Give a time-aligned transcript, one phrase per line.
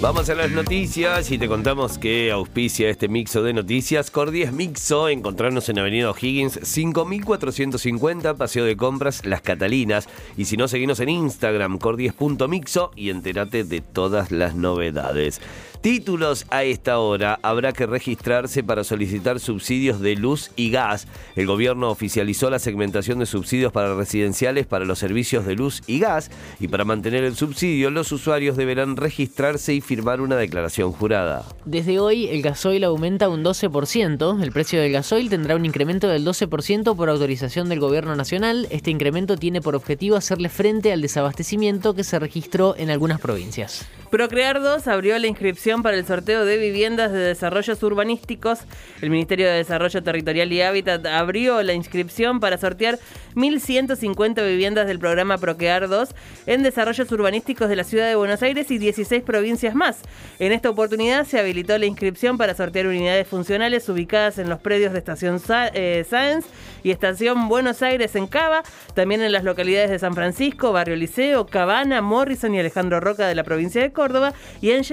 [0.00, 4.12] Vamos a las noticias y te contamos que auspicia este mixo de noticias.
[4.12, 10.08] Cordies Mixo, encontrarnos en Avenida O'Higgins 5450, Paseo de Compras Las Catalinas.
[10.36, 15.40] Y si no, seguimos en Instagram, cordies.mixo y entérate de todas las novedades.
[15.80, 17.38] Títulos a esta hora.
[17.42, 21.06] Habrá que registrarse para solicitar subsidios de luz y gas.
[21.36, 26.00] El gobierno oficializó la segmentación de subsidios para residenciales para los servicios de luz y
[26.00, 26.32] gas.
[26.58, 31.46] Y para mantener el subsidio, los usuarios deberán registrarse y firmar una declaración jurada.
[31.64, 34.42] Desde hoy el gasoil aumenta un 12%.
[34.42, 38.68] El precio del gasoil tendrá un incremento del 12% por autorización del gobierno nacional.
[38.70, 43.88] Este incremento tiene por objetivo hacerle frente al desabastecimiento que se registró en algunas provincias.
[44.10, 48.60] Procrear 2 abrió la inscripción para el sorteo de viviendas de desarrollos urbanísticos.
[49.02, 52.98] El Ministerio de Desarrollo Territorial y Hábitat abrió la inscripción para sortear
[53.34, 56.08] 1.150 viviendas del programa Procrear 2
[56.46, 60.00] en desarrollos urbanísticos de la ciudad de Buenos Aires y 16 provincias más.
[60.38, 64.94] En esta oportunidad se habilitó la inscripción para sortear unidades funcionales ubicadas en los predios
[64.94, 65.38] de Estación
[65.74, 66.46] eh, Sáenz
[66.82, 68.62] y Estación Buenos Aires en Cava,
[68.94, 73.34] también en las localidades de San Francisco, Barrio Liceo, Cabana, Morrison y Alejandro Roca de
[73.34, 74.84] la provincia de Córdoba y en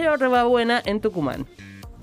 [0.45, 1.45] Buena en Tucumán.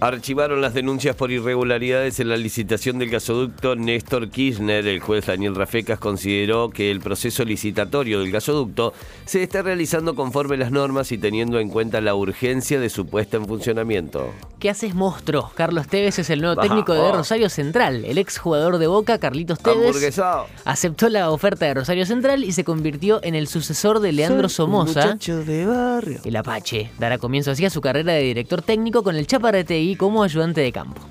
[0.03, 4.85] Archivaron las denuncias por irregularidades en la licitación del gasoducto Néstor Kirchner.
[4.85, 8.95] El juez Daniel Rafecas consideró que el proceso licitatorio del gasoducto
[9.27, 13.37] se está realizando conforme las normas y teniendo en cuenta la urgencia de su puesta
[13.37, 14.29] en funcionamiento.
[14.59, 15.53] ¿Qué haces, monstruo?
[15.55, 18.05] Carlos Tevez es el nuevo técnico de Rosario Central.
[18.05, 20.21] El ex jugador de Boca, Carlitos Tevez,
[20.65, 25.15] aceptó la oferta de Rosario Central y se convirtió en el sucesor de Leandro Somoza.
[25.15, 26.19] de barrio.
[26.25, 30.23] El Apache dará comienzo así a su carrera de director técnico con el Chaparrete como
[30.23, 31.03] ayudante de campo.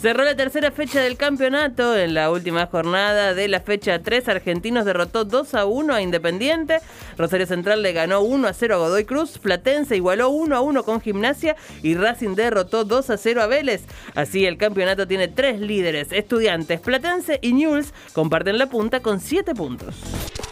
[0.00, 1.94] Cerró la tercera fecha del campeonato.
[1.94, 6.78] En la última jornada de la fecha 3, Argentinos derrotó 2 a 1 a Independiente.
[7.18, 9.36] Rosario Central le ganó 1 a 0 a Godoy Cruz.
[9.36, 11.54] Platense igualó 1 a 1 con Gimnasia.
[11.82, 13.82] Y Racing derrotó 2 a 0 a Vélez.
[14.14, 17.92] Así el campeonato tiene tres líderes: Estudiantes, Platense y Newell's.
[18.14, 19.96] Comparten la punta con 7 puntos.